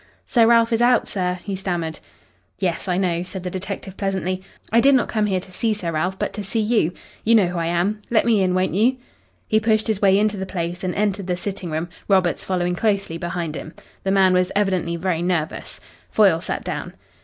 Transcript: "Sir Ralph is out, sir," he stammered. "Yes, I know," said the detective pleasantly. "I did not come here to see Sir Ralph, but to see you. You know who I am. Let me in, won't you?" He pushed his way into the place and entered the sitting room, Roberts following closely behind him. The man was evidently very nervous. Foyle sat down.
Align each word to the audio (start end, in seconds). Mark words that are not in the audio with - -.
"Sir 0.25 0.47
Ralph 0.47 0.73
is 0.73 0.81
out, 0.81 1.07
sir," 1.07 1.37
he 1.43 1.55
stammered. 1.55 1.99
"Yes, 2.57 2.87
I 2.87 2.97
know," 2.97 3.21
said 3.21 3.43
the 3.43 3.51
detective 3.51 3.97
pleasantly. 3.97 4.41
"I 4.73 4.81
did 4.81 4.95
not 4.95 5.07
come 5.09 5.27
here 5.27 5.39
to 5.39 5.51
see 5.51 5.75
Sir 5.75 5.91
Ralph, 5.91 6.17
but 6.17 6.33
to 6.33 6.43
see 6.43 6.59
you. 6.59 6.91
You 7.23 7.35
know 7.35 7.45
who 7.45 7.59
I 7.59 7.67
am. 7.67 8.01
Let 8.09 8.25
me 8.25 8.41
in, 8.41 8.55
won't 8.55 8.73
you?" 8.73 8.97
He 9.47 9.59
pushed 9.59 9.85
his 9.85 10.01
way 10.01 10.17
into 10.17 10.37
the 10.37 10.47
place 10.47 10.83
and 10.83 10.95
entered 10.95 11.27
the 11.27 11.37
sitting 11.37 11.69
room, 11.69 11.87
Roberts 12.07 12.43
following 12.43 12.73
closely 12.75 13.19
behind 13.19 13.53
him. 13.53 13.75
The 14.03 14.09
man 14.09 14.33
was 14.33 14.51
evidently 14.55 14.95
very 14.95 15.21
nervous. 15.21 15.79
Foyle 16.09 16.41
sat 16.41 16.63
down. 16.63 16.95